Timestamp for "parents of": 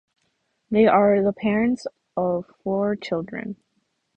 1.31-2.45